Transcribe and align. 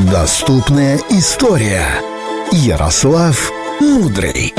Доступная 0.00 1.00
история. 1.10 2.02
Ярослав 2.52 3.50
Мудрый. 3.80 4.54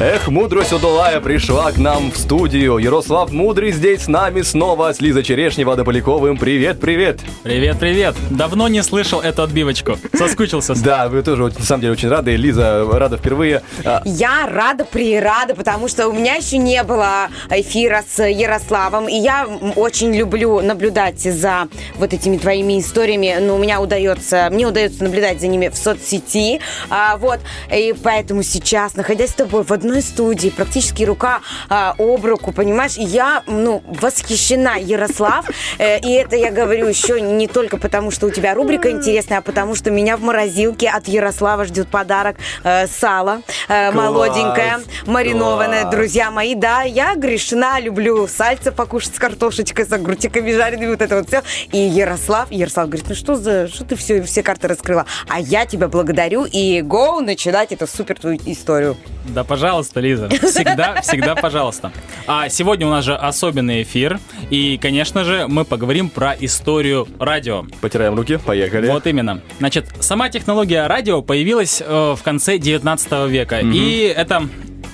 Эх, 0.00 0.26
мудрость 0.26 0.72
удалая 0.72 1.20
пришла 1.20 1.70
к 1.70 1.76
нам 1.78 2.10
в 2.10 2.16
студию. 2.16 2.78
Ярослав 2.78 3.30
Мудрый 3.30 3.70
здесь 3.70 4.02
с 4.02 4.08
нами 4.08 4.42
снова 4.42 4.92
с 4.92 5.00
Лизой 5.00 5.22
Черешней, 5.22 5.62
Владом 5.62 5.86
Поляковым. 5.86 6.36
Привет, 6.36 6.80
привет. 6.80 7.20
Привет, 7.44 7.78
привет. 7.78 8.16
Давно 8.28 8.66
не 8.66 8.82
слышал 8.82 9.20
эту 9.20 9.44
отбивочку. 9.44 9.96
Соскучился. 10.12 10.74
Да, 10.84 11.08
вы 11.08 11.22
тоже, 11.22 11.44
на 11.44 11.64
самом 11.64 11.82
деле, 11.82 11.92
очень 11.92 12.08
рады. 12.08 12.34
Лиза 12.34 12.84
рада 12.90 13.16
впервые. 13.16 13.62
А, 13.84 14.02
я 14.04 14.48
рада, 14.48 14.84
прирада, 14.84 15.54
потому 15.54 15.86
что 15.86 16.08
у 16.08 16.12
меня 16.12 16.34
еще 16.34 16.58
не 16.58 16.82
было 16.82 17.28
эфира 17.48 18.04
с 18.06 18.22
Ярославом, 18.22 19.08
и 19.08 19.14
я 19.14 19.46
очень 19.76 20.14
люблю 20.14 20.60
наблюдать 20.60 21.20
за 21.20 21.68
вот 21.94 22.12
этими 22.12 22.36
твоими 22.36 22.80
историями. 22.80 23.36
Но 23.40 23.54
у 23.54 23.58
меня 23.58 23.80
удается, 23.80 24.48
мне 24.50 24.66
удается 24.66 25.04
наблюдать 25.04 25.40
за 25.40 25.46
ними 25.46 25.68
в 25.68 25.76
соцсети. 25.76 26.60
А, 26.90 27.16
вот, 27.16 27.38
и 27.72 27.94
поэтому 28.02 28.42
сейчас, 28.42 28.96
находясь 28.96 29.30
с 29.30 29.34
тобой 29.34 29.62
в 29.62 29.72
одной 29.84 30.02
студии, 30.02 30.48
практически 30.48 31.04
рука 31.04 31.40
а, 31.68 31.94
об 31.98 32.24
руку, 32.24 32.52
понимаешь? 32.52 32.94
Я, 32.96 33.42
ну, 33.46 33.82
восхищена, 33.86 34.76
Ярослав. 34.78 35.46
Э, 35.78 35.98
и 35.98 36.12
это 36.12 36.36
я 36.36 36.52
говорю 36.52 36.86
еще 36.86 37.20
не 37.20 37.48
только 37.48 37.78
потому, 37.78 38.10
что 38.10 38.26
у 38.26 38.30
тебя 38.30 38.54
рубрика 38.54 38.90
интересная, 38.90 39.38
а 39.38 39.40
потому 39.40 39.74
что 39.74 39.90
меня 39.90 40.16
в 40.16 40.22
морозилке 40.22 40.88
от 40.88 41.08
Ярослава 41.08 41.64
ждет 41.64 41.88
подарок 41.88 42.36
э, 42.62 42.86
сало 42.86 43.42
э, 43.68 43.90
молоденькое, 43.90 44.80
маринованное. 45.06 45.82
Класс. 45.82 45.94
Друзья 45.94 46.30
мои, 46.30 46.54
да, 46.54 46.82
я 46.82 47.16
грешна, 47.16 47.80
люблю 47.80 48.28
сальце 48.28 48.70
покушать 48.70 49.16
с 49.16 49.18
картошечкой, 49.18 49.84
с 49.84 49.92
огурчиками 49.92 50.52
жареными, 50.52 50.90
вот 50.90 51.02
это 51.02 51.16
вот 51.16 51.28
все. 51.28 51.42
И 51.72 51.78
Ярослав, 51.78 52.52
Ярослав 52.52 52.86
говорит, 52.86 53.08
ну 53.08 53.14
что 53.14 53.34
за, 53.34 53.66
что 53.66 53.84
ты 53.84 53.96
все, 53.96 54.22
все 54.22 54.42
карты 54.42 54.68
раскрыла? 54.68 55.06
А 55.28 55.40
я 55.40 55.66
тебя 55.66 55.88
благодарю 55.88 56.44
и 56.44 56.80
go 56.82 57.20
начинать 57.20 57.72
эту 57.72 57.86
супер 57.88 58.18
твою 58.18 58.38
историю. 58.46 58.96
Да, 59.24 59.42
пожалуйста 59.42 59.73
пожалуйста, 59.74 60.00
Лиза. 60.00 60.28
Всегда, 60.46 61.00
всегда 61.02 61.34
пожалуйста. 61.34 61.92
А 62.26 62.48
сегодня 62.48 62.86
у 62.86 62.90
нас 62.90 63.04
же 63.04 63.16
особенный 63.16 63.82
эфир. 63.82 64.20
И, 64.50 64.78
конечно 64.80 65.24
же, 65.24 65.46
мы 65.48 65.64
поговорим 65.64 66.08
про 66.08 66.34
историю 66.38 67.08
радио. 67.18 67.64
Потираем 67.80 68.14
руки, 68.14 68.36
поехали. 68.36 68.88
Вот 68.88 69.06
именно. 69.06 69.40
Значит, 69.58 69.86
сама 70.00 70.28
технология 70.28 70.86
радио 70.86 71.22
появилась 71.22 71.82
э, 71.84 72.14
в 72.16 72.22
конце 72.22 72.58
19 72.58 73.28
века. 73.28 73.60
Угу. 73.62 73.70
И 73.72 74.14
это 74.16 74.48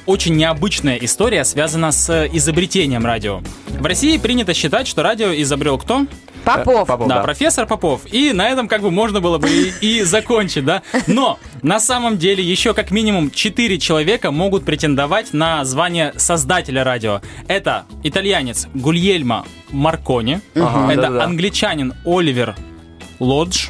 очень 0.06 0.34
необычная 0.34 0.96
история 0.96 1.44
связана 1.44 1.92
с 1.92 2.26
изобретением 2.32 3.04
радио. 3.04 3.42
В 3.68 3.84
России 3.84 4.16
принято 4.18 4.54
считать, 4.54 4.86
что 4.86 5.02
радио 5.02 5.32
изобрел 5.32 5.78
кто? 5.78 6.06
Попов. 6.44 6.88
Попов 6.88 7.08
да, 7.08 7.16
да, 7.16 7.22
профессор 7.22 7.66
Попов. 7.66 8.02
И 8.12 8.32
на 8.32 8.48
этом 8.48 8.68
как 8.68 8.82
бы 8.82 8.90
можно 8.90 9.20
было 9.20 9.38
бы 9.38 9.48
и, 9.48 9.72
и 9.80 10.02
закончить, 10.02 10.64
да. 10.64 10.82
Но 11.06 11.38
на 11.62 11.80
самом 11.80 12.18
деле 12.18 12.42
еще 12.42 12.74
как 12.74 12.90
минимум 12.90 13.30
4 13.30 13.78
человека 13.78 14.30
могут 14.30 14.64
претендовать 14.64 15.32
на 15.32 15.64
звание 15.64 16.12
создателя 16.16 16.84
радио. 16.84 17.20
Это 17.48 17.84
итальянец 18.02 18.66
Гульельмо 18.74 19.46
Маркони, 19.70 20.40
ага, 20.54 20.92
это 20.92 21.02
да-да-да. 21.02 21.24
англичанин 21.24 21.94
Оливер 22.04 22.56
Лодж, 23.18 23.68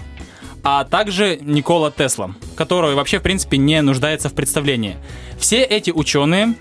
а 0.63 0.85
также 0.85 1.39
Никола 1.41 1.91
Тесла, 1.91 2.35
который 2.57 2.95
вообще, 2.95 3.19
в 3.19 3.23
принципе, 3.23 3.57
не 3.57 3.81
нуждается 3.83 4.29
в 4.29 4.35
представлении. 4.35 4.97
Все 5.39 5.63
эти 5.63 5.91
ученые 5.91 6.55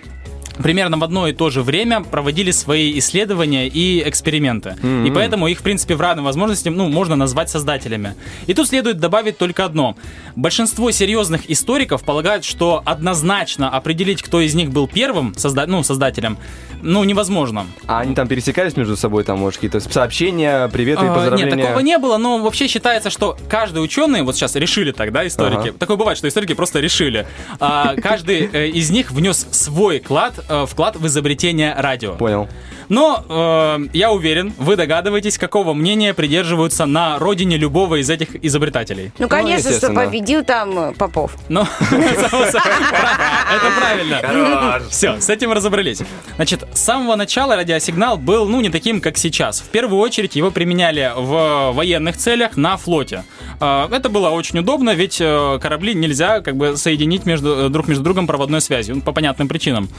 примерно 0.61 0.97
в 0.97 1.03
одно 1.03 1.27
и 1.27 1.33
то 1.33 1.49
же 1.49 1.63
время 1.63 2.01
проводили 2.01 2.51
свои 2.51 2.97
исследования 2.99 3.67
и 3.67 4.07
эксперименты. 4.07 4.75
Mm-hmm. 4.81 5.07
И 5.07 5.11
поэтому 5.11 5.47
их, 5.47 5.59
в 5.59 5.63
принципе, 5.63 5.95
в 5.95 6.01
равной 6.01 6.23
возможности 6.23 6.69
ну, 6.69 6.89
можно 6.89 7.15
назвать 7.15 7.49
создателями. 7.49 8.15
И 8.47 8.53
тут 8.53 8.67
следует 8.67 8.99
добавить 8.99 9.37
только 9.37 9.65
одно. 9.65 9.95
Большинство 10.35 10.91
серьезных 10.91 11.49
историков 11.49 12.03
полагают, 12.03 12.45
что 12.45 12.81
однозначно 12.85 13.69
определить, 13.69 14.21
кто 14.21 14.41
из 14.41 14.55
них 14.55 14.71
был 14.71 14.87
первым 14.87 15.33
созда- 15.37 15.65
ну, 15.67 15.83
создателем, 15.83 16.37
ну, 16.81 17.03
невозможно. 17.03 17.67
А 17.87 17.99
они 17.99 18.15
там 18.15 18.27
пересекались 18.27 18.75
между 18.77 18.95
собой, 18.95 19.23
там, 19.23 19.39
может, 19.39 19.57
какие-то 19.57 19.79
сообщения, 19.79 20.67
приветы 20.69 21.05
и 21.05 21.09
поздравления? 21.09 21.55
Нет, 21.55 21.65
такого 21.65 21.79
не 21.79 21.97
было, 21.97 22.17
но 22.17 22.39
вообще 22.39 22.67
считается, 22.67 23.09
что 23.09 23.37
каждый 23.49 23.83
ученый, 23.83 24.21
вот 24.21 24.35
сейчас 24.35 24.55
решили 24.55 24.91
тогда 24.91 25.25
историки, 25.27 25.69
ага. 25.69 25.77
такое 25.77 25.97
бывает, 25.97 26.17
что 26.17 26.27
историки 26.27 26.53
просто 26.53 26.79
решили, 26.79 27.27
а, 27.59 27.95
каждый 27.95 28.49
э, 28.51 28.67
из 28.69 28.89
них 28.89 29.11
внес 29.11 29.47
свой 29.51 29.99
клад, 29.99 30.33
э, 30.49 30.65
вклад 30.65 30.95
в 30.95 31.05
изобретение 31.07 31.73
радио. 31.77 32.15
Понял. 32.15 32.47
Но 32.89 33.23
э, 33.29 33.87
я 33.93 34.11
уверен, 34.11 34.51
вы 34.57 34.75
догадываетесь, 34.75 35.37
какого 35.37 35.73
мнения 35.73 36.15
придерживаются 36.15 36.87
на 36.87 37.19
родине 37.19 37.55
любого 37.55 38.01
из 38.01 38.09
этих 38.09 38.43
изобретателей. 38.43 39.11
Ну, 39.19 39.27
конечно, 39.27 39.69
ну, 39.69 39.77
что 39.77 39.93
победил 39.93 40.43
там 40.43 40.77
э, 40.77 40.93
Попов. 40.93 41.35
Ну, 41.49 41.61
это 41.91 43.71
правильно. 43.77 44.81
Все, 44.89 45.21
с 45.21 45.29
этим 45.29 45.53
разобрались. 45.53 46.01
Значит, 46.35 46.67
с 46.73 46.79
самого 46.79 47.15
начала 47.15 47.55
радиосигнал 47.55 48.17
был, 48.17 48.47
ну, 48.49 48.59
не 48.61 48.69
таким, 48.69 49.01
как 49.01 49.17
сейчас. 49.17 49.59
В 49.59 49.67
первую 49.69 50.01
очередь 50.01 50.35
его 50.35 50.49
применяли 50.49 51.11
в 51.15 51.71
военных 51.73 52.17
целях 52.17 52.57
на 52.57 52.75
флоте. 52.77 53.23
Э, 53.59 53.87
это 53.91 54.09
было 54.09 54.29
очень 54.31 54.59
удобно, 54.59 54.95
ведь 54.95 55.21
э, 55.21 55.59
корабли 55.61 55.93
нельзя 55.93 56.41
как 56.41 56.55
бы 56.55 56.75
соединить 56.75 57.27
между, 57.27 57.69
друг 57.69 57.87
между 57.87 58.03
другом 58.03 58.25
проводной 58.25 58.61
связью, 58.61 58.95
ну, 58.95 59.01
по 59.01 59.11
понятным 59.11 59.47
причинам. 59.47 59.89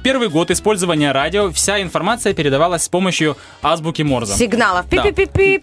В 0.00 0.02
первый 0.02 0.28
год 0.30 0.50
использования 0.50 1.12
радио 1.12 1.50
вся 1.52 1.82
информация 1.82 2.32
передавалась 2.32 2.84
с 2.84 2.88
помощью 2.88 3.36
азбуки 3.62 4.02
Морзе. 4.02 4.34
Сигналов. 4.34 4.86
Да. 4.88 4.96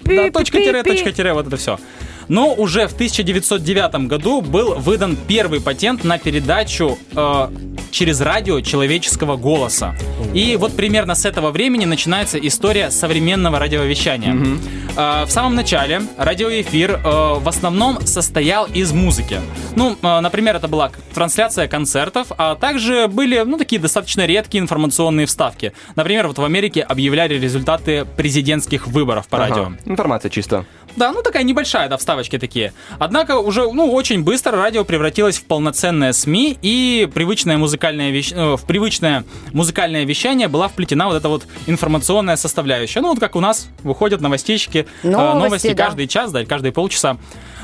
Да, 0.03 0.31
точка-тире, 0.31 0.83
точка-тире, 0.83 1.33
вот 1.33 1.47
это 1.47 1.57
все. 1.57 1.79
Но 2.28 2.53
уже 2.53 2.88
в 2.88 2.94
1909 2.94 4.07
году 4.07 4.41
был 4.41 4.75
выдан 4.75 5.17
первый 5.28 5.61
патент 5.61 6.03
на 6.03 6.17
передачу 6.17 6.97
э, 7.16 7.50
через 7.91 8.22
радио 8.22 8.61
человеческого 8.61 9.38
голоса. 9.38 9.95
И 10.34 10.57
вот 10.57 10.75
примерно 10.75 11.16
с 11.16 11.25
этого 11.25 11.51
времени 11.51 11.85
начинается 11.85 12.38
история 12.38 12.91
современного 12.91 13.59
радиовещания. 13.59 14.34
Mm-hmm. 14.34 14.59
Э, 14.97 15.25
в 15.25 15.31
самом 15.31 15.55
начале 15.55 16.01
радиоэфир 16.17 16.91
э, 16.91 16.99
в 17.39 17.47
основном 17.47 18.05
состоял 18.05 18.66
из 18.66 18.91
музыки. 18.91 19.39
Ну, 19.78 19.96
э, 20.02 20.20
например, 20.22 20.56
это 20.56 20.68
была 20.68 20.92
трансляция 21.14 21.68
концертов, 21.68 22.28
а 22.38 22.56
также 22.56 23.08
были, 23.08 23.44
ну, 23.46 23.58
такие 23.60 23.80
достаточно 23.80 24.26
редкие 24.26 24.62
информационные 24.62 25.28
вставки. 25.28 25.72
Например, 25.96 26.28
вот 26.28 26.40
в 26.40 26.44
Америке 26.44 26.82
объявляли 26.82 27.36
результаты 27.36 28.06
президентских 28.18 28.88
выборов 28.88 29.28
по 29.28 29.38
ага. 29.38 29.48
радио. 29.48 29.72
Информация 29.86 30.32
чисто. 30.32 30.66
Да, 30.96 31.12
ну 31.12 31.22
такая 31.22 31.44
небольшая, 31.44 31.90
да, 31.90 31.98
вставочки 31.98 32.40
такие. 32.40 32.74
Однако 32.98 33.38
уже, 33.38 33.72
ну, 33.72 33.92
очень 33.92 34.24
быстро 34.24 34.58
радио 34.58 34.84
превратилось 34.84 35.38
в 35.38 35.44
полноценное 35.44 36.12
СМИ, 36.12 36.58
и 36.64 37.08
привычное 37.14 37.58
музыкальное 37.58 38.09
вещ... 38.09 38.32
Э, 38.34 38.56
в 38.56 38.66
привычное 38.66 39.26
музыкальное 39.54 40.06
вещание 40.06 40.48
была 40.48 40.70
вплетена 40.70 41.06
вот 41.08 41.18
эта 41.18 41.30
вот 41.30 41.46
информационная 41.68 42.36
составляющая. 42.36 43.02
Ну, 43.02 43.09
вот 43.09 43.20
как 43.20 43.36
у 43.36 43.40
нас 43.40 43.68
выходят 43.84 44.22
новостички, 44.22 44.88
э, 45.04 45.08
новости, 45.08 45.44
новости 45.44 45.74
да. 45.74 45.86
каждый 45.86 46.08
час, 46.08 46.32
да, 46.32 46.44
каждые 46.46 46.72
полчаса. 46.72 47.18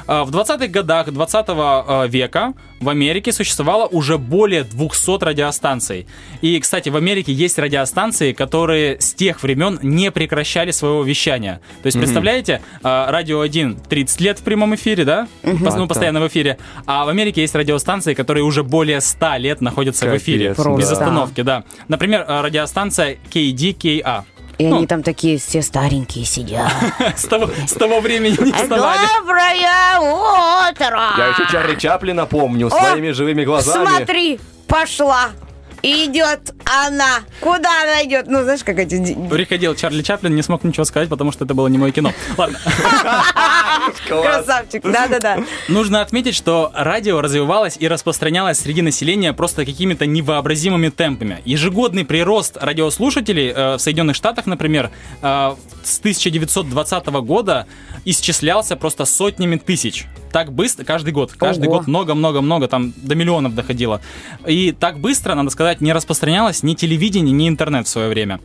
А, 0.08 0.24
в 0.24 0.32
20-х 0.32 0.68
годах 0.68 1.12
20 1.12 1.46
а, 1.50 2.06
века 2.08 2.54
в 2.80 2.90
Америке 2.90 3.32
существовало 3.32 3.88
уже 3.88 4.18
более 4.18 4.64
200 4.64 5.24
радиостанций. 5.24 6.08
И, 6.42 6.60
кстати, 6.60 6.90
в 6.90 6.96
Америке 6.96 7.32
есть 7.32 7.58
радиостанции, 7.58 8.34
которые 8.34 9.00
с 9.00 9.14
тех 9.14 9.42
времен 9.44 9.80
не 9.82 10.12
прекращали 10.12 10.72
своего 10.72 11.04
вещания. 11.04 11.62
То 11.82 11.88
есть, 11.88 11.98
mm-hmm. 11.98 12.02
представляете, 12.02 12.62
а, 12.82 13.12
радио 13.12 13.40
1 13.42 13.78
30 13.90 14.22
лет 14.22 14.40
в 14.40 14.44
прямом 14.44 14.76
эфире, 14.76 15.06
да? 15.06 15.28
Mm-hmm. 15.44 15.78
Ну, 15.78 15.88
постоянно 15.88 16.22
в 16.22 16.28
эфире. 16.28 16.58
А 16.86 17.06
в 17.06 17.10
Америке 17.10 17.42
есть 17.42 17.56
радиостанции, 17.56 18.14
которые 18.14 18.44
уже 18.44 18.64
более 18.64 19.02
100 19.02 19.38
лет 19.38 19.62
находятся 19.62 20.06
Капец, 20.06 20.22
в 20.22 20.24
эфире. 20.24 20.54
Просто. 20.54 20.80
Без 20.80 20.92
остановки, 20.92 21.42
да. 21.42 21.64
Например, 21.88 22.26
радиостанция 22.28 23.18
KDKA. 23.34 24.24
И 24.58 24.68
ну. 24.68 24.78
они 24.78 24.88
там 24.88 25.02
такие 25.04 25.40
все 25.40 25.62
старенькие 25.62 26.26
сидят. 26.26 26.72
С 27.16 27.26
того, 27.26 27.50
с 27.68 27.74
того 27.74 28.02
времени 28.02 28.38
не 28.40 28.52
вставали. 28.52 29.08
Доброе 29.20 30.00
утро! 30.00 31.02
Я 31.18 31.28
еще 31.28 31.52
Чарли 31.52 31.76
Чаплина 31.76 32.26
помню 32.26 32.70
своими 32.70 33.12
живыми 33.12 33.44
глазами. 33.46 33.86
Смотри, 33.86 34.40
пошла 34.68 35.32
идет 35.84 36.54
она. 36.66 37.20
Куда 37.40 37.84
она 37.84 38.04
идет? 38.04 38.28
Ну, 38.28 38.44
знаешь, 38.44 38.64
как 38.64 38.80
эти... 38.80 39.16
Приходил 39.30 39.76
Чарли 39.76 40.02
Чаплин, 40.02 40.34
не 40.34 40.42
смог 40.42 40.64
ничего 40.64 40.86
сказать, 40.86 41.10
потому 41.10 41.32
что 41.32 41.46
это 41.46 41.54
было 41.54 41.68
не 41.68 41.78
мое 41.78 41.92
кино. 41.92 42.12
Ладно. 42.38 42.58
Красавчик, 44.08 44.84
да-да-да. 44.84 45.44
Нужно 45.68 46.02
отметить, 46.02 46.36
что 46.36 46.72
радио 46.74 47.22
развивалось 47.22 47.78
и 47.80 47.88
распространялось 47.88 48.60
среди 48.60 48.82
населения 48.82 49.34
просто 49.34 49.66
какими-то 49.66 50.06
невообразимыми 50.06 50.90
темпами. 50.90 51.42
Ежегодный 51.46 52.06
прирост 52.06 52.58
радиослушателей 52.58 53.50
э, 53.50 53.76
в 53.76 53.80
Соединенных 53.80 54.16
Штатах, 54.16 54.46
например, 54.46 54.90
э, 55.22 55.56
с 55.84 56.00
1920 56.00 57.06
года 57.08 57.68
исчислялся 58.06 58.76
просто 58.76 59.06
сотнями 59.06 59.58
тысяч. 59.58 60.06
Так 60.32 60.52
быстро, 60.52 60.84
каждый 60.84 61.14
год, 61.14 61.34
каждый 61.34 61.68
Ого. 61.68 61.78
год 61.78 61.88
много-много-много, 61.88 62.68
там 62.68 62.94
до 62.98 63.16
миллионов 63.16 63.54
доходило. 63.54 64.02
И 64.48 64.72
так 64.72 65.00
быстро, 65.00 65.36
надо 65.36 65.50
сказать, 65.52 65.80
не 65.80 65.94
распространялось 65.94 66.64
ни 66.64 66.74
телевидение, 66.74 67.34
ни 67.34 67.48
интернет 67.48 67.86
в 67.86 67.90
свое 67.90 68.10
время. 68.10 68.40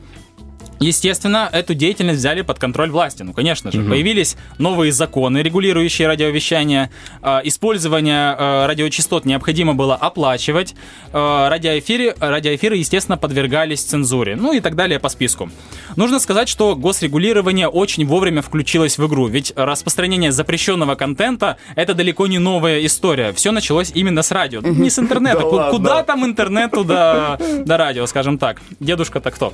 Естественно, 0.80 1.48
эту 1.52 1.74
деятельность 1.74 2.18
взяли 2.18 2.42
под 2.42 2.58
контроль 2.58 2.90
власти. 2.90 3.22
Ну, 3.22 3.32
конечно 3.32 3.72
же, 3.72 3.82
появились 3.82 4.36
новые 4.58 4.92
законы, 4.92 5.38
регулирующие 5.38 6.06
радиовещание. 6.08 6.90
Э, 7.22 7.40
Использование 7.44 8.36
э, 8.38 8.66
радиочастот 8.66 9.24
необходимо 9.24 9.74
было 9.74 9.94
оплачивать. 9.96 10.74
Э, 11.12 11.48
Радиоэфиры, 11.48 12.14
радиоэфиры, 12.18 12.76
естественно, 12.76 13.16
подвергались 13.16 13.82
цензуре. 13.82 14.36
Ну 14.36 14.52
и 14.52 14.60
так 14.60 14.76
далее 14.76 14.98
по 15.00 15.08
списку. 15.08 15.50
Нужно 15.96 16.20
сказать, 16.20 16.48
что 16.48 16.76
госрегулирование 16.76 17.68
очень 17.68 18.06
вовремя 18.06 18.42
включилось 18.42 18.98
в 18.98 19.06
игру. 19.06 19.26
Ведь 19.28 19.52
распространение 19.56 20.30
запрещенного 20.32 20.94
контента— 20.94 21.56
это 21.76 21.94
далеко 21.94 22.26
не 22.26 22.38
новая 22.38 22.84
история. 22.86 23.32
Все 23.32 23.50
началось 23.50 23.90
именно 23.94 24.22
с 24.22 24.30
радио. 24.30 24.60
Не 24.60 24.90
с 24.90 24.98
интернета. 24.98 25.40
Куда 25.70 26.02
там 26.02 26.24
интернету 26.24 26.84
до, 26.84 27.38
радио, 27.66 28.06
скажем 28.06 28.38
так. 28.38 28.60
Дедушка-то 28.80 29.30
кто? 29.30 29.52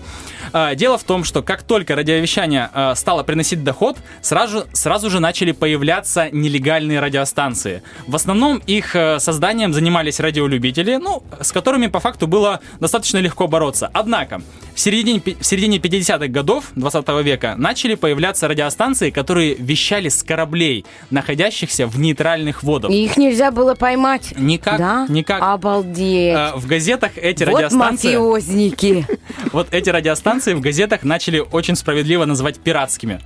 А, 0.53 0.75
Дело 0.75 0.99
в 0.99 1.05
том, 1.05 1.14
что 1.23 1.43
как 1.43 1.63
только 1.63 1.95
радиовещание 1.95 2.69
а, 2.73 2.95
стало 2.97 3.23
приносить 3.23 3.63
доход, 3.63 3.99
сразу, 4.23 4.65
сразу 4.73 5.11
же 5.11 5.21
начали 5.21 5.53
появляться 5.53 6.29
нелегальные 6.33 6.99
радиостанции. 6.99 7.83
В 8.09 8.17
основном 8.17 8.59
их 8.67 8.97
э, 8.97 9.21
созданием 9.21 9.73
занимались 9.73 10.19
радиолюбители, 10.19 10.97
ну, 10.97 11.23
с 11.41 11.53
которыми 11.53 11.87
по 11.87 12.01
факту 12.01 12.27
было 12.27 12.61
достаточно 12.81 13.19
легко 13.19 13.47
бороться. 13.47 13.91
Однако, 13.93 14.41
в 14.75 14.81
середине, 14.81 15.21
в 15.21 15.45
середине 15.45 15.77
50-х 15.79 16.27
годов 16.29 16.73
20 16.75 17.09
века 17.23 17.55
начали 17.57 17.95
появляться 17.95 18.49
радиостанции, 18.49 19.11
которые 19.11 19.55
вещали 19.55 20.09
с 20.09 20.23
кораблей, 20.23 20.85
находящихся 21.11 21.87
в 21.87 21.99
нейтральных 21.99 22.63
водах. 22.63 22.91
И 22.91 23.05
их 23.05 23.17
нельзя 23.17 23.51
было 23.51 23.75
поймать. 23.75 24.33
Никак, 24.37 24.79
Да? 24.79 25.07
никак. 25.09 25.43
Обалдеть. 25.43 26.35
Э, 26.35 26.53
В 26.57 26.67
газетах 26.67 27.13
эти 27.17 27.45
вот 27.45 27.55
радиостанции... 27.55 28.09
мафиозники. 28.17 29.07
Вот 29.53 29.69
эти 29.73 29.91
радиостанции 29.91 30.55
в 30.55 30.61
газетах 30.61 31.04
начали 31.05 31.39
очень 31.39 31.77
справедливо 31.77 32.25
называть 32.25 32.59
пиратскими. 32.59 33.21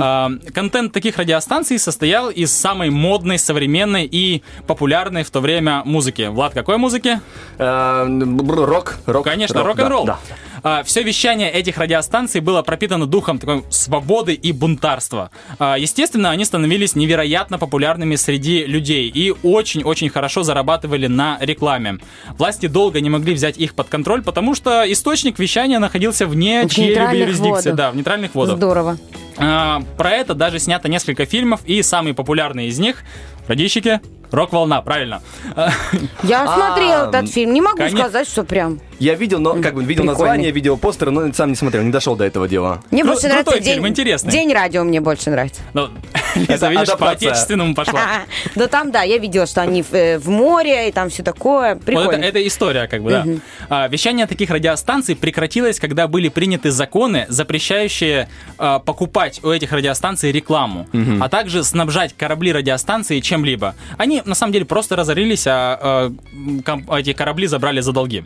А, 0.00 0.30
Контент 0.54 0.92
таких 0.92 1.16
радиостанций 1.18 1.78
состоял 1.78 2.30
из 2.30 2.52
самой 2.52 2.90
модной, 2.90 3.38
современной 3.38 4.06
и 4.10 4.42
популярной 4.66 5.22
в 5.22 5.30
то 5.30 5.40
время 5.40 5.82
музыки. 5.84 6.28
Влад, 6.28 6.54
какой 6.54 6.76
музыки? 6.76 7.20
Э, 7.58 8.06
Рок, 8.48 8.98
рок. 9.06 9.24
Конечно, 9.24 9.62
рок-н-ролл. 9.62 10.08
Да. 10.62 10.82
Все 10.84 11.02
вещание 11.02 11.50
этих 11.50 11.78
радиостанций 11.78 12.40
было 12.40 12.62
пропитано 12.62 13.06
духом 13.06 13.38
такой 13.38 13.64
свободы 13.70 14.34
и 14.34 14.52
бунтарства. 14.52 15.30
А, 15.58 15.76
Естественно, 15.78 16.30
они 16.30 16.44
становились 16.44 16.94
невероятно 16.94 17.58
популярными 17.58 18.16
среди 18.16 18.64
людей 18.64 19.08
и 19.08 19.32
очень-очень 19.42 20.08
хорошо 20.10 20.42
зарабатывали 20.42 21.06
на 21.06 21.38
рекламе. 21.40 21.98
Власти 22.38 22.66
долго 22.66 23.00
не 23.00 23.10
могли 23.10 23.34
взять 23.34 23.58
их 23.58 23.74
под 23.74 23.88
контроль, 23.88 24.22
потому 24.22 24.54
что 24.54 24.90
источник 24.90 25.38
вещания 25.38 25.78
находился 25.78 26.26
вне 26.26 26.66
чьей-либо 26.68 27.14
юрисдикции. 27.14 27.70
водах. 27.70 27.74
Да, 27.74 27.90
в 27.90 27.96
нейтральных 27.96 28.34
водах. 28.34 28.56
Здорово. 28.56 28.98
А, 29.38 29.82
Про 29.96 30.10
это 30.10 30.34
даже 30.34 30.58
снято 30.58 30.88
несколько 30.88 31.24
фильмов, 31.26 31.60
и 31.64 31.82
самый 31.82 32.14
популярный 32.14 32.66
из 32.66 32.78
них 32.78 33.02
«Радищики», 33.48 34.00
«Рок-волна», 34.30 34.80
правильно. 34.82 35.22
А, 35.56 35.70
Я 36.22 36.44
А, 36.44 36.54
смотрел 36.54 37.08
этот 37.08 37.30
фильм. 37.30 37.52
Не 37.54 37.60
могу 37.60 37.82
сказать, 37.88 38.28
что 38.28 38.44
прям. 38.44 38.80
Я 39.00 39.14
видел, 39.14 39.40
но 39.40 39.54
как 39.62 39.74
бы 39.74 39.82
видел 39.82 40.02
Прикольный. 40.02 40.06
название, 40.12 40.50
видел 40.52 40.76
постер, 40.76 41.10
но 41.10 41.32
сам 41.32 41.48
не 41.48 41.56
смотрел, 41.56 41.82
не 41.82 41.90
дошел 41.90 42.16
до 42.16 42.24
этого 42.24 42.46
дела. 42.46 42.82
Мне 42.90 43.02
Кру- 43.02 43.06
больше 43.06 43.22
крутой 43.22 43.42
нравится 43.44 43.70
фильм, 43.70 43.82
день, 43.82 43.90
интересный. 43.90 44.30
день 44.30 44.52
радио 44.52 44.84
мне 44.84 45.00
больше 45.00 45.30
нравится. 45.30 45.62
Ну, 45.72 45.88
Лиза, 46.48 46.68
видишь, 46.68 46.96
по 46.98 47.10
отечественному 47.10 47.74
пошла. 47.74 48.00
Да 48.54 48.66
там, 48.68 48.90
да, 48.90 49.02
я 49.02 49.18
видела, 49.18 49.46
что 49.46 49.62
они 49.62 49.82
в, 49.82 49.94
э, 49.94 50.18
в 50.18 50.28
море, 50.28 50.88
и 50.88 50.92
там 50.92 51.08
все 51.08 51.22
такое. 51.22 51.76
Прикольно. 51.76 52.10
это, 52.22 52.38
это 52.38 52.46
история, 52.46 52.86
как 52.88 53.02
бы, 53.02 53.10
да. 53.10 53.26
А, 53.68 53.88
вещание 53.88 54.26
таких 54.26 54.50
радиостанций 54.50 55.16
прекратилось, 55.16 55.80
когда 55.80 56.06
были 56.06 56.28
приняты 56.28 56.70
законы, 56.70 57.24
запрещающие 57.28 58.28
а, 58.58 58.80
покупать 58.80 59.42
у 59.42 59.50
этих 59.50 59.72
радиостанций 59.72 60.30
рекламу, 60.30 60.86
а 61.20 61.28
также 61.28 61.64
снабжать 61.64 62.14
корабли 62.16 62.52
радиостанции 62.52 63.20
чем-либо. 63.20 63.74
Они, 63.96 64.22
на 64.24 64.34
самом 64.34 64.52
деле, 64.52 64.66
просто 64.66 64.96
разорились, 64.96 65.46
а, 65.46 66.12
а, 66.88 66.98
эти 66.98 67.12
корабли 67.14 67.46
забрали 67.46 67.80
за 67.80 67.92
долги. 67.92 68.24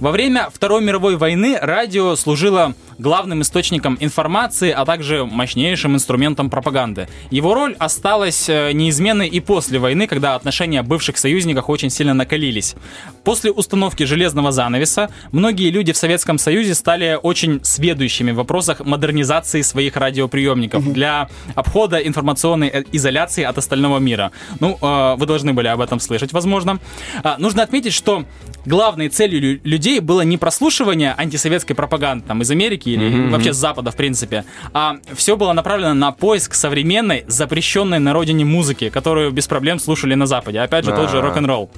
Во 0.00 0.10
время 0.16 0.48
Второй 0.50 0.82
мировой 0.82 1.16
войны 1.16 1.58
радио 1.60 2.16
служило 2.16 2.74
главным 2.96 3.42
источником 3.42 3.98
информации, 4.00 4.70
а 4.70 4.86
также 4.86 5.26
мощнейшим 5.26 5.94
инструментом 5.94 6.48
пропаганды. 6.48 7.06
Его 7.30 7.52
роль 7.52 7.76
осталась 7.78 8.48
э, 8.48 8.72
неизменной 8.72 9.28
и 9.28 9.40
после 9.40 9.78
войны, 9.78 10.06
когда 10.06 10.34
отношения 10.34 10.82
бывших 10.82 11.18
союзников 11.18 11.68
очень 11.68 11.90
сильно 11.90 12.14
накалились. 12.14 12.76
После 13.24 13.50
установки 13.50 14.04
железного 14.04 14.52
занавеса 14.52 15.10
многие 15.32 15.68
люди 15.68 15.92
в 15.92 15.98
Советском 15.98 16.38
Союзе 16.38 16.74
стали 16.74 17.18
очень 17.22 17.60
сведущими 17.62 18.30
в 18.30 18.36
вопросах 18.36 18.80
модернизации 18.80 19.60
своих 19.60 19.96
радиоприемников 19.96 20.94
для 20.94 21.28
обхода 21.54 21.98
информационной 21.98 22.68
э, 22.68 22.84
изоляции 22.92 23.44
от 23.44 23.58
остального 23.58 23.98
мира. 23.98 24.30
Ну, 24.60 24.78
э, 24.80 25.16
вы 25.18 25.26
должны 25.26 25.52
были 25.52 25.66
об 25.68 25.82
этом 25.82 26.00
слышать, 26.00 26.32
возможно. 26.32 26.78
А, 27.22 27.36
Нужно 27.38 27.62
отметить, 27.62 27.92
что 27.92 28.24
главной 28.64 29.10
целью 29.10 29.40
лю- 29.42 29.60
людей 29.62 30.00
было 30.06 30.22
не 30.22 30.38
прослушивание 30.38 31.14
антисоветской 31.16 31.74
пропаганды 31.76 32.24
там, 32.26 32.40
из 32.40 32.50
Америки 32.50 32.88
или 32.90 33.28
вообще 33.28 33.52
с 33.52 33.56
Запада, 33.56 33.90
в 33.90 33.96
принципе, 33.96 34.44
а 34.72 34.96
все 35.14 35.36
было 35.36 35.52
направлено 35.52 35.94
на 35.94 36.12
поиск 36.12 36.54
современной, 36.54 37.24
запрещенной 37.26 37.98
на 37.98 38.12
родине 38.12 38.44
музыки, 38.44 38.88
которую 38.88 39.32
без 39.32 39.46
проблем 39.46 39.78
слушали 39.78 40.14
на 40.14 40.26
Западе. 40.26 40.60
Опять 40.60 40.84
же, 40.84 40.92
тот 40.92 41.10
же 41.10 41.20
рок-н-ролл. 41.20 41.70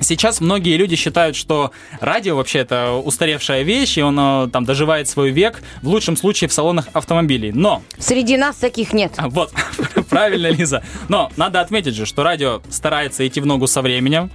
Сейчас 0.00 0.40
многие 0.40 0.76
люди 0.76 0.96
считают, 0.96 1.36
что 1.36 1.70
радио 2.00 2.34
вообще 2.36 2.60
это 2.60 2.90
устаревшая 2.92 3.62
вещь, 3.62 3.98
и 3.98 4.00
оно 4.00 4.48
там 4.52 4.64
доживает 4.64 5.08
свой 5.08 5.30
век, 5.30 5.62
в 5.80 5.88
лучшем 5.88 6.16
случае 6.16 6.48
в 6.48 6.52
салонах 6.52 6.86
автомобилей. 6.92 7.52
Но 7.52 7.82
Среди 7.98 8.36
нас 8.36 8.56
таких 8.56 8.92
нет. 8.92 9.12
а, 9.16 9.28
Вот, 9.28 9.52
правильно, 10.10 10.48
Лиза. 10.48 10.82
Но 11.08 11.30
надо 11.36 11.60
отметить 11.60 11.94
же, 11.94 12.04
что 12.06 12.24
радио 12.24 12.62
старается 12.68 13.24
идти 13.24 13.40
в 13.40 13.46
ногу 13.46 13.68
со 13.68 13.80
временем. 13.80 14.30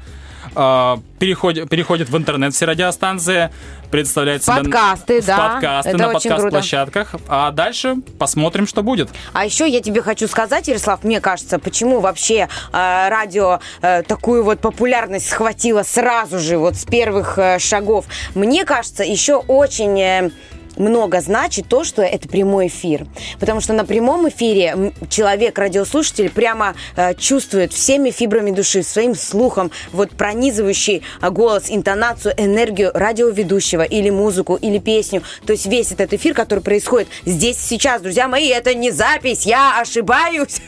А, 0.57 0.99
Переходит, 1.19 1.67
переходит 1.67 2.09
в 2.09 2.17
интернет 2.17 2.53
все 2.53 2.65
радиостанции, 2.65 3.49
представляет 3.89 4.43
себя 4.43 4.57
Подкасты, 4.57 5.21
в 5.21 5.25
да, 5.25 5.37
подкасты 5.37 5.89
это 5.89 5.97
на 5.97 6.13
подкаст-площадках. 6.13 7.15
А 7.27 7.49
дальше 7.51 7.95
посмотрим, 8.19 8.67
что 8.67 8.83
будет. 8.83 9.09
А 9.33 9.45
еще 9.45 9.67
я 9.67 9.81
тебе 9.81 10.03
хочу 10.03 10.27
сказать, 10.27 10.67
Ярослав, 10.67 11.03
мне 11.03 11.19
кажется, 11.19 11.57
почему 11.57 12.01
вообще 12.01 12.49
э, 12.71 13.09
радио 13.09 13.59
э, 13.81 14.03
такую 14.03 14.43
вот 14.43 14.59
популярность 14.59 15.27
схватило 15.29 15.81
сразу 15.81 16.37
же, 16.37 16.59
вот 16.59 16.75
с 16.75 16.85
первых 16.85 17.39
э, 17.39 17.57
шагов. 17.57 18.05
Мне 18.35 18.63
кажется, 18.63 19.03
еще 19.03 19.37
очень... 19.37 19.99
э, 19.99 20.29
много 20.77 21.21
значит 21.21 21.67
то, 21.67 21.83
что 21.83 22.01
это 22.01 22.27
прямой 22.27 22.67
эфир. 22.67 23.05
Потому 23.39 23.61
что 23.61 23.73
на 23.73 23.85
прямом 23.85 24.29
эфире 24.29 24.93
человек, 25.09 25.57
радиослушатель, 25.57 26.29
прямо 26.29 26.75
э, 26.95 27.13
чувствует 27.15 27.73
всеми 27.73 28.11
фибрами 28.11 28.51
души, 28.51 28.83
своим 28.83 29.15
слухом, 29.15 29.71
вот 29.91 30.11
пронизывающий 30.11 31.03
э, 31.21 31.29
голос, 31.29 31.65
интонацию, 31.69 32.33
энергию 32.37 32.91
радиоведущего 32.93 33.83
или 33.83 34.09
музыку, 34.09 34.55
или 34.55 34.77
песню. 34.79 35.23
То 35.45 35.53
есть 35.53 35.65
весь 35.65 35.91
этот 35.91 36.13
эфир, 36.13 36.33
который 36.33 36.59
происходит 36.59 37.07
здесь 37.25 37.57
сейчас, 37.59 38.01
друзья 38.01 38.27
мои, 38.27 38.47
это 38.47 38.73
не 38.73 38.91
запись, 38.91 39.45
я 39.45 39.79
ошибаюсь. 39.79 40.61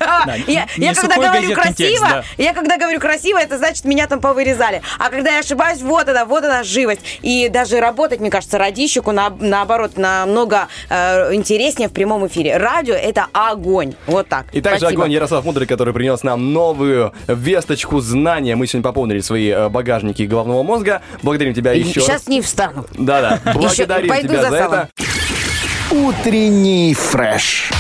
Я 0.47 0.67
не 0.77 0.85
я 0.85 0.93
когда 0.93 1.15
говорю 1.15 1.55
газетный 1.55 1.73
текст, 1.75 2.01
красиво, 2.01 2.07
да. 2.09 2.43
я 2.43 2.53
когда 2.53 2.77
говорю 2.77 2.99
красиво, 2.99 3.37
это 3.37 3.57
значит, 3.57 3.85
меня 3.85 4.07
там 4.07 4.19
повырезали. 4.21 4.81
А 4.97 5.09
когда 5.09 5.33
я 5.33 5.39
ошибаюсь, 5.39 5.81
вот 5.81 6.07
она, 6.09 6.25
вот 6.25 6.43
она 6.43 6.63
живость. 6.63 7.01
И 7.21 7.49
даже 7.49 7.79
работать, 7.79 8.19
мне 8.19 8.29
кажется, 8.29 8.57
радищику 8.57 9.11
на, 9.11 9.29
наоборот 9.29 9.97
намного 9.99 10.67
э, 10.89 11.33
интереснее 11.33 11.89
в 11.89 11.91
прямом 11.91 12.25
эфире. 12.27 12.57
Радио 12.57 12.95
это 12.95 13.27
огонь. 13.31 13.93
Вот 14.07 14.27
так. 14.27 14.45
И 14.53 14.61
также 14.61 14.79
Спасибо. 14.79 15.03
огонь 15.03 15.11
Ярослав 15.11 15.45
Мудрый, 15.45 15.67
который 15.67 15.93
принес 15.93 16.23
нам 16.23 16.53
новую 16.53 17.13
весточку 17.27 17.99
знания. 17.99 18.55
Мы 18.55 18.65
сегодня 18.67 18.83
пополнили 18.83 19.19
свои 19.19 19.49
э, 19.49 19.69
багажники 19.69 20.23
головного 20.23 20.63
мозга. 20.63 21.01
Благодарим 21.21 21.53
тебя 21.53 21.73
И 21.73 21.81
еще 21.81 22.01
Сейчас 22.01 22.27
не 22.27 22.41
встану. 22.41 22.85
Да-да, 22.93 23.39
благодарим 23.53 24.09
тебя 24.23 24.41
за 24.41 24.49
за 24.49 24.55
это. 24.55 24.89
Утренний 25.91 26.93
фреш. 26.93 27.71